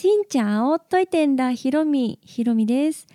[0.00, 1.52] しんちゃんおっといてんだ。
[1.54, 3.08] ひろみひろみです。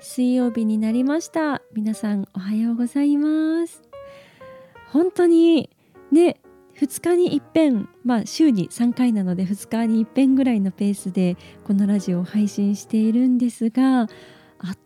[0.00, 1.60] 水曜日になりました。
[1.74, 3.82] 皆さんおはようございます。
[4.92, 5.68] 本当に
[6.10, 6.40] ね
[6.78, 14.08] 2日に一遍まあ週に3回なので2日に一遍ぐらいのペースでこのラジオを配信しているんですがあっ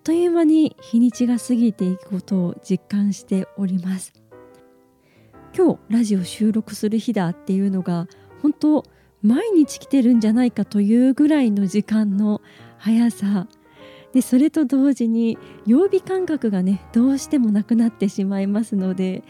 [0.02, 4.23] という間に日にちが過ぎていくことを実感しております。
[5.57, 8.09] 今日ラジオ収録する日だっていうのが
[8.43, 8.84] 本当
[9.22, 12.43] 毎日来てるんじゃないかというぐらいの時間の
[12.76, 13.46] 速さ。
[14.12, 19.25] でそれと同時に曜日感覚がねどうしてもなくなってしまいますので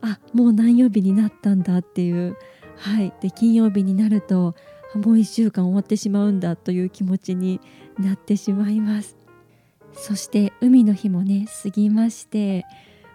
[0.00, 2.36] あもう何曜日になったんだっていう。
[2.76, 3.12] はい。
[3.20, 4.54] で金曜日になると
[4.94, 7.60] もう1週間終わってしまうんだという気持ちに
[7.98, 9.16] なってしまいます。
[9.94, 12.66] そして海の日もね過ぎまして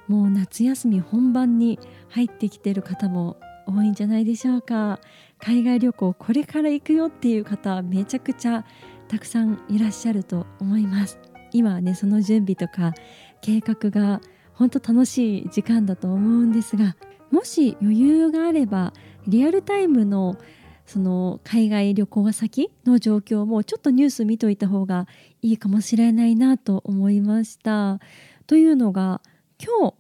[0.08, 3.38] もう夏休み本番に入ってきてる方も
[3.68, 5.00] 多いんじゃないでしょうか
[5.40, 8.66] 海外旅行これから行くよっていう方めちゃくちゃ
[9.08, 11.20] たくさんいらっしゃると思います
[11.52, 12.94] 今はねその準備とか
[13.42, 14.22] 計画が
[14.54, 16.96] 本当楽しい時間だと思うんですが
[17.32, 18.94] もし余裕があれば
[19.28, 20.38] リアルタイムの
[20.86, 25.08] その海外旅行先の状況もちょっとニュース見といた方が
[25.42, 28.00] いいかもしれないなと思いました。
[28.46, 29.22] というのが
[29.64, 29.96] 今日、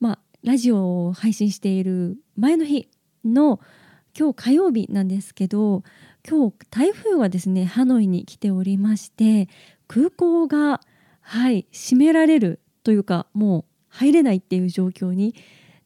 [0.00, 2.88] まあ、ラジオを配信している前の日
[3.24, 3.60] の
[4.18, 5.82] 今日火曜日なんですけど
[6.28, 9.48] 今日台風がですねハノイに来ておりまして
[9.86, 10.80] 空港が
[11.20, 15.34] はい閉められるというかもう入れないっていう状況に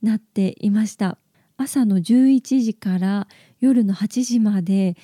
[0.03, 1.19] なっていました。
[1.57, 3.29] 朝の11時から
[3.61, 4.97] 夜の8時まで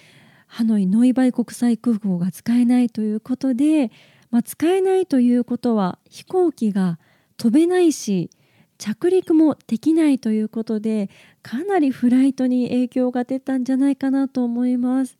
[0.47, 3.93] ハノイノイバイ国際空港が使えないということで、
[4.31, 6.99] まあ、使えないということは飛行機が
[7.39, 8.31] 飛べないし
[8.77, 11.09] 着陸もできないということで
[11.43, 15.17] かなりフライトに影響が出たんじゃないかなと思います。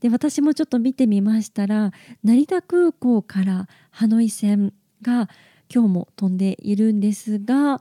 [0.00, 1.92] で私もちょっと見てみましたら
[2.24, 5.28] 成田空港からハノイ線が
[5.72, 7.80] 今日も飛んでいるんですが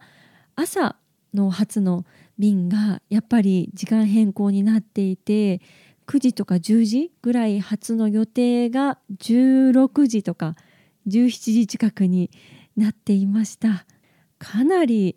[0.55, 0.97] 朝
[1.33, 2.05] の発の
[2.37, 5.61] 便がやっぱり時間変更になっていて
[6.05, 10.55] 9時とか10時ぐらい発の予定が16時とか
[11.07, 12.29] 17時近くに
[12.75, 13.85] なっていました
[14.39, 15.15] かなり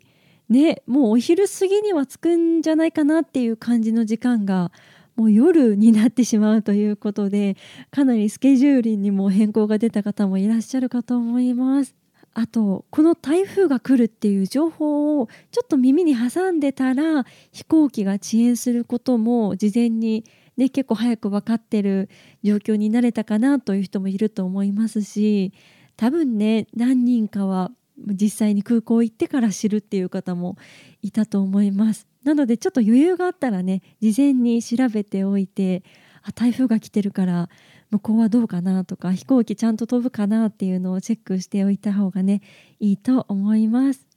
[0.49, 4.71] ねもうお昼過ぎには着くんじゃないかなっていう感じの時間が
[5.15, 7.55] もう夜になってしまうということで
[7.89, 11.95] かなりスケジュールにも変更が出た方もいらっしゃるかと思います。
[12.37, 20.25] あとこの台風が来るっていう情報をちょっと耳に挟んでたら飛行機が遅延することも事前に、
[20.57, 22.09] ね、結構早く分かってる
[22.43, 25.53] 状況になれたかなという人もいると思いますし
[25.97, 30.57] 多分ね何人かは実際に空港行ってから知るっていう方も
[31.01, 32.07] いたと思います。
[32.23, 35.83] なのでちょっと余裕があったらね事前に調べておいて
[36.23, 37.49] あ台風が来てるから
[37.91, 42.41] 向こうはどうかなとか飛行機ちゃんと飛ぶかなっていうのをチェックしておいた方がね
[42.79, 44.07] いいと思います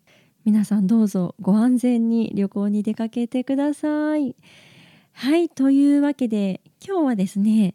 [0.44, 4.34] 皆さんどうぞご安全に旅行に出かけてください
[5.12, 7.75] はいというわけで今日はですね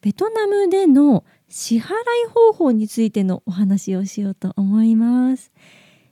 [0.00, 1.84] ベトナムでの支払い
[2.28, 5.52] 方法についてのお話をしようと思います。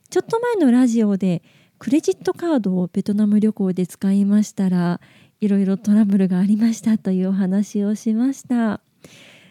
[0.09, 1.43] ちょっと前のラジオで
[1.77, 5.01] クレジットカードをベトナム旅行で使いましたら
[5.41, 8.81] いろいろトラブルがありましたというお話をしました。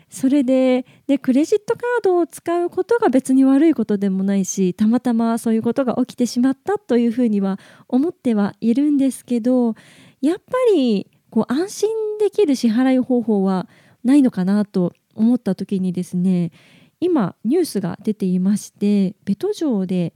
[0.09, 7.59] それででクレジットカードを使うことが別に悪いことでもないしたまたまそういうことが起きてしまったというふうには
[7.89, 9.75] 思ってはいるんですけど
[10.21, 11.91] やっぱりこう安心
[12.21, 13.69] できる支払い方法は
[14.05, 16.53] ないのかなと思った時にですね
[17.01, 20.15] 今ニュースが出ていましてベト城で、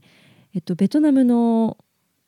[0.55, 1.77] えっと、ベトナムの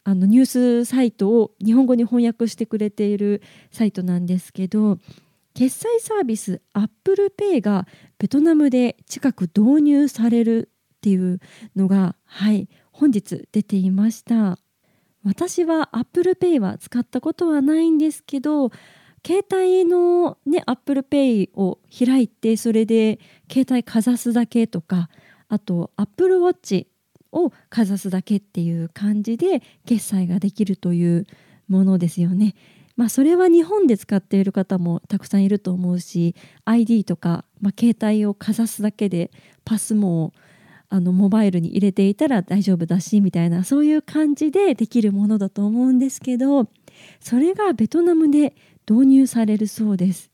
[0.03, 4.97] あのニュースサイトを日本語に翻訳してくれているサイトなんですけど
[5.53, 7.87] 決済サービス ApplePay が
[8.17, 11.39] ベトナムで近く導入されるっていう
[11.75, 14.57] のがはい本日出ていました。
[15.23, 18.71] 私は ApplePay は使ったことはないんですけど
[19.25, 23.19] 携帯のね ApplePay を開いてそれで
[23.51, 25.09] 携帯かざすだけとか
[25.47, 26.87] あと Apple Watch
[27.31, 31.25] をかざすだけっていう感じで決済ができるという
[31.67, 32.55] ものですよね。
[32.97, 36.35] まあ、それは日本で使っている方もたくさんいると思うし
[36.65, 39.31] ID とか、まあ、携帯をかざすだけで
[39.63, 40.33] パスも
[40.89, 46.67] あのモバイルに入れていたら大丈夫だしみたいなそういう感じでできるものだと思うんですけど
[47.21, 48.53] それがベトナムで
[48.89, 50.31] 導入されるそうです。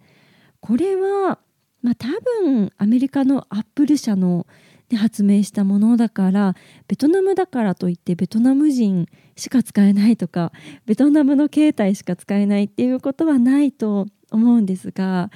[0.60, 1.40] これは、
[1.82, 2.08] まあ、多
[2.44, 4.48] 分アメリカのアップル社の
[4.90, 6.56] で発明したものだから
[6.88, 10.52] ベトナムだからといってベトナム人しか使えないとか
[10.86, 15.30] ベトナムの携帯しか使えないっていうことはないと思うんですが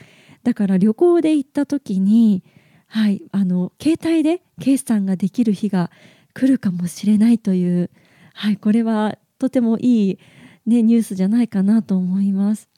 [0.44, 2.44] だから旅行で行った時に、
[2.88, 5.92] はい、あの携帯で決算ができる日が
[6.34, 7.90] 来るかもしれないという、
[8.34, 10.20] はい、これはとてもいい、
[10.66, 12.71] ね、ニュースじゃないかなと思います。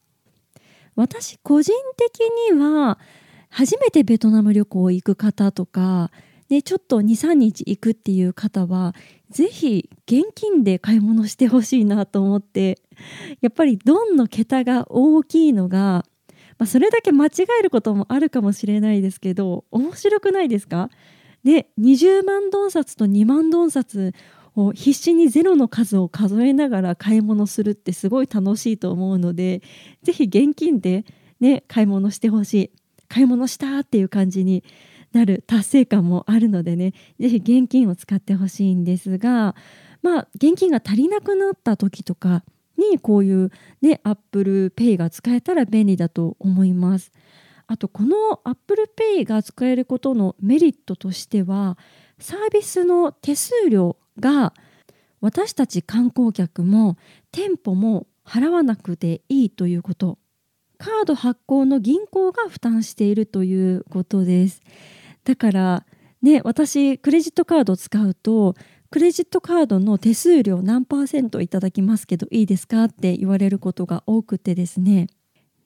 [0.95, 2.19] 私個人的
[2.51, 2.99] には
[3.49, 6.11] 初めてベトナム旅行行く方とか、
[6.49, 8.93] ね、ちょっと23日行くっていう方は
[9.29, 12.79] 是非現金で買い物してほしいなと思って
[13.41, 16.05] やっぱりドンの桁が大きいのが、
[16.57, 17.29] まあ、それだけ間違
[17.59, 20.89] えることもあるかもしれないですけど面白くないですか？
[21.43, 24.13] で20万ドン札と2万ドン札
[24.55, 29.61] を必死にゼロの数を数えながら買い物するってすごい楽しいと思うので
[30.03, 31.05] 是非現金で、
[31.39, 32.71] ね、買い物してほしい
[33.07, 34.63] 買い物したっていう感じに
[35.11, 39.55] なる達成感もあるのでね是非現金を使ってほしいんですが
[40.01, 42.43] まあ現金が足りなくなった時とか
[42.77, 43.51] にこういう
[43.81, 47.11] ね Apple Pay が使えたら便利だと思います。
[47.67, 51.77] あとこの Apple Pay が使えることのメリットとしては
[52.23, 54.53] サービスの手数料が
[55.19, 56.97] 私たち観光客も
[57.33, 60.17] 店舗も払わなくていいということ。
[60.77, 64.61] カード発行の銀行が負担しているということです。
[65.25, 65.85] だから
[66.21, 68.55] ね私クレジットカードを使うと
[68.89, 75.07] クレジットカードの手数料何パーセントいただきますけどいいですかって言われることが多くてですね。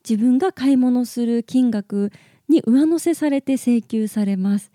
[0.03, 2.11] 自分が買い物する金額
[2.49, 4.71] に上乗せされて請求されます。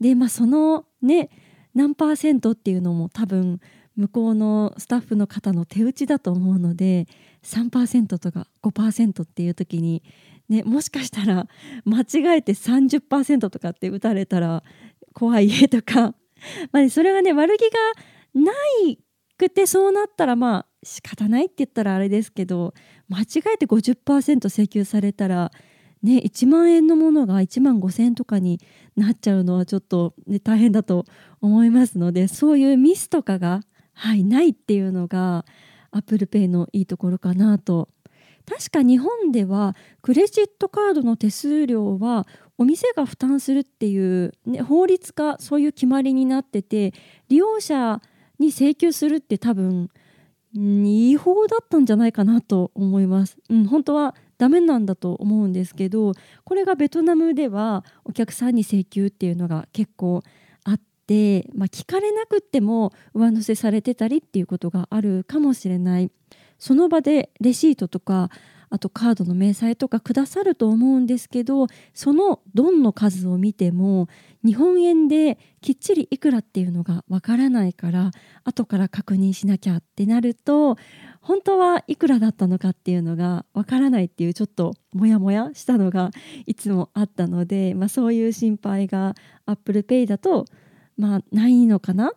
[0.00, 1.30] でまあそのね
[1.74, 3.60] 何パーセントっていうのも多分
[3.96, 7.06] 向こうのスタッフの方の手打ちだと思うので
[7.42, 10.02] 3%とか5%っていう時に、
[10.48, 11.48] ね、もしかしたら
[11.84, 14.62] 間違えて30%とかって打たれたら
[15.14, 16.14] 怖い家とか、
[16.72, 17.78] まあ、それがね悪気が
[18.34, 18.52] な
[18.86, 18.98] い
[19.38, 22.74] くてそうなったらまあ仕方ないって言ったらあれですけど
[23.08, 23.24] 間違
[23.54, 25.50] えて50%請求されたら
[26.02, 28.60] ね、1万円のものが1万5,000円とかに
[28.96, 31.04] なっちゃうのはちょっと、ね、大変だと
[31.40, 33.60] 思いますのでそういうミスとかが、
[33.94, 35.44] はい、ないっていうのが
[35.92, 37.88] ApplePay のいいところかなと。
[38.48, 42.28] 確か日本ではクレジットカードの手数料は
[42.58, 46.94] お店が負担するっていう、ね、法律かそういう決まりになってて
[47.28, 48.00] 利用者
[48.38, 49.90] に請求するって多分
[50.54, 53.36] 違法だったんじゃないかなと思います。
[53.50, 56.12] うん、本当はダメなんだと思うんですけど
[56.44, 60.22] これがベトナムではお客さんに請求っていうのが結構
[60.64, 66.10] あって、まあ、聞かれなくっても上乗せされてたりっていうことがあるかもしれない。
[66.58, 68.30] その場でレシートとか
[68.70, 74.08] あとカードの明細とかくださると思うんですけどそのドンの数を見ても
[74.44, 78.10] 日本円できっちりいくらっていうのがわからないから
[78.44, 80.76] 後から確認しなきゃってなると
[81.20, 86.10] 本当はいくらだったのかっていうのがわからないっていうちょっとモヤモヤしたのが
[86.46, 89.14] いつもあったので、まあ、そういう心配が
[89.46, 90.44] Apple Pay だと
[90.96, 92.12] まあないのかな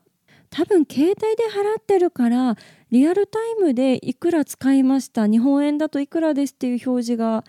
[0.50, 2.58] 多分携帯で払ってるから
[2.92, 7.44] リアルタイムでいくら使いました日本円だといくらですっていう表示が、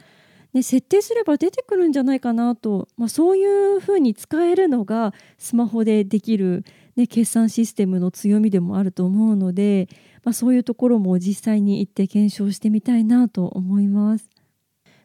[0.53, 6.65] ね、設定すれば出てくるんじゃないかなと、まあ、そういうふうに使えるのがスマホでできる、
[6.97, 9.89] ね、決算システムの強みでもあると思うので、
[10.23, 14.29] まあ、そういうところも実際に行って検証してみたいなと思います。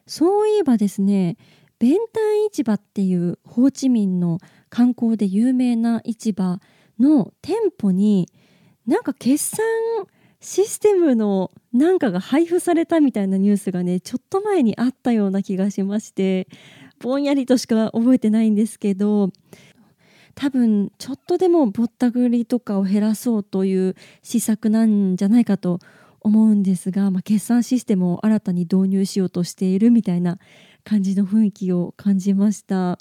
[0.06, 1.36] そういえばですね
[1.78, 4.38] 弁ン市場っていうホーチミンの
[4.70, 6.58] 観光で有名な市場
[6.98, 8.28] の店舗に
[8.86, 9.58] なんか決算
[10.40, 16.46] システムのなんかが配布されたみたいなニュースがねちょっと前にあったような気がしまして
[17.00, 19.30] ぼんやりとしか覚えてないんですけど
[20.34, 25.80] 多分ちょっとでもぼったくりとかを減らそうという施策なんじゃないかと
[26.20, 30.38] 思うんですが、まあ、決算システムを新たに導入しようとしているみたいな
[30.84, 32.98] 感じの雰囲気を感じました。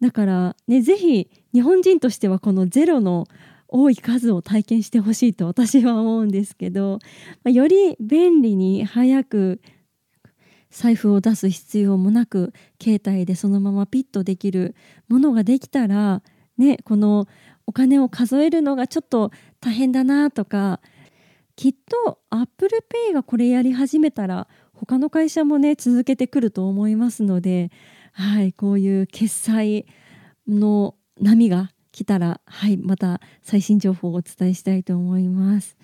[0.00, 3.26] だからね是非日本人としてはこのゼロの
[3.68, 6.98] 多い数を体験してほしいと私は思うんですけど、
[7.42, 9.60] まあ、より便利に早く
[10.70, 14.74] 財布を出す必要もなく携帯でそのままピッとできる
[15.08, 16.22] ものができたら
[16.58, 17.26] ねこの
[17.66, 20.80] お金を数えるのがちょっと大変だなとか
[21.56, 21.74] きっ
[22.04, 22.70] と Apple
[23.10, 27.70] Pay がこれやり始めたら他の会社もね続けてくると思いますので
[28.18, 29.84] はいこういう決済
[30.48, 35.76] の波が来たら、はい、また最新情報をお伝えしたいと思います。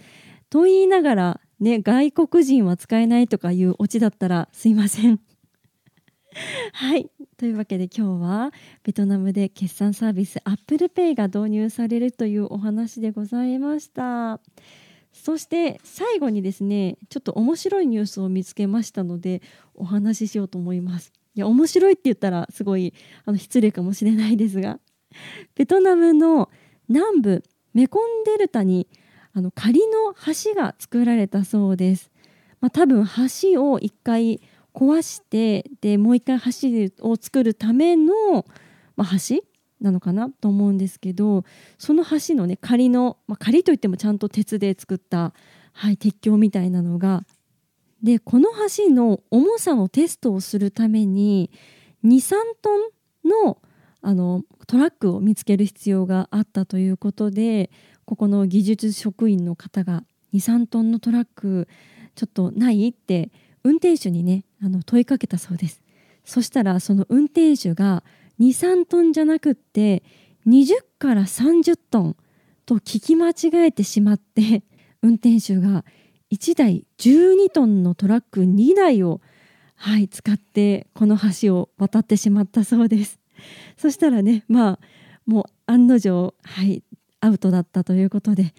[0.48, 5.20] と言いながら、ね、外国人は使えないとかいうオチだったらすいません。
[6.72, 14.40] はい、というわけで今日はベトナムで決済サービス Apple Pay が導入されるというお話でございました
[15.12, 19.42] そして最後にですねちょっと面白いニュースを見つけましたので
[19.74, 22.92] お話ししようと思いますいや面白いって言ったらすごい
[23.24, 24.78] あの失礼かもしれないですが
[25.54, 26.50] ベトナムの
[26.88, 28.86] 南部メコンデルタに
[29.32, 32.10] あの仮の橋が作られたそうです。
[32.60, 33.04] まあ、多分
[33.42, 34.40] 橋を一回
[34.74, 38.46] 壊してでもう一回橋を作るための、
[38.96, 39.42] まあ、橋
[39.80, 41.44] なのかなと思うんですけど
[41.78, 45.34] その橋のね仮の、まあ、仮といってもちゃんと鉄で作った、
[45.72, 47.24] はい、鉄橋みたいなのが
[48.02, 51.50] でこの橋の重さのテストをするために
[52.04, 52.70] 23ト
[53.24, 53.58] ンの
[54.04, 57.70] あのトラックを見つける必要があったということで
[58.04, 60.02] ここの技術職員の方が
[60.34, 61.68] 23トンのトラック
[62.16, 63.30] ちょっとないって
[63.62, 65.82] 運転手にねあの問いかけたそうです。
[66.24, 68.02] そしたらその運転手が
[68.40, 70.02] 23トンじゃなくって
[70.46, 72.16] 20から30トン
[72.66, 74.62] と聞き間違えてしまって
[75.02, 75.84] 運転手が
[76.32, 79.20] 1台12トンのトラック2台を、
[79.76, 83.20] はい、使ってこの橋を渡ってしまったそうです
[83.76, 84.78] そしたらね まあ
[85.26, 86.82] もう案の定、はい、
[87.20, 88.54] アウトだったということで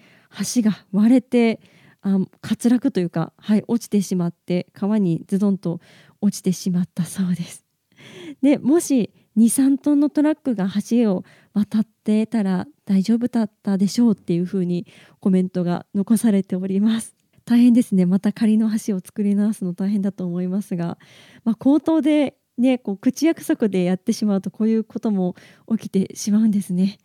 [0.54, 1.60] 橋が割れて
[2.00, 2.28] あ滑
[2.68, 5.80] 落というか、はい、落ちてしまって川にズドンと
[6.20, 7.64] 落ちてしまったそうです。
[8.42, 14.86] でもし23トンのトラックが橋を渡ってたら大丈夫だったでしょうっていうふうに
[15.20, 17.23] コメントが残されております。
[17.44, 20.98] 大変ですねまた仮の橋を作り直すの大変だと思いますが、
[21.44, 25.34] まあ、口頭でねこう口約束でやってしまうとこういうことも
[25.70, 26.98] 起きてしまうんですね。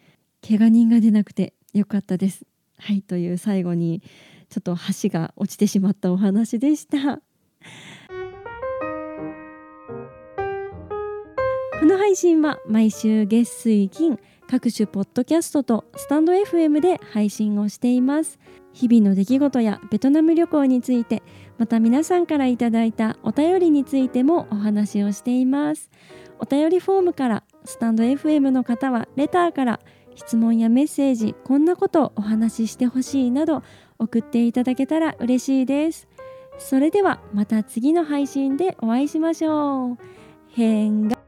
[0.48, 2.46] 怪我人が出なくてよかったです。
[2.78, 4.02] はいという最後に
[4.50, 7.22] ちょっと橋が落ちてしまったお話でした。
[11.80, 14.20] この配信は毎週月水金
[14.50, 18.40] 各種ポッドキャストとスタンド FM で配信をしています。
[18.74, 21.22] 日々の出来事やベトナム旅行について
[21.60, 25.92] また皆さんからいただいたお便りについてもお話をしています。
[26.40, 29.80] お便りフォームからスタンド FM の方はレターから
[30.16, 33.62] 質問やメッセージこんなことをお話ししてほしいなど
[34.00, 36.08] 送っていただけたら嬉しいです。
[36.58, 39.98] それではまた次の配信でお会いしましょう。
[40.48, 41.19] 変が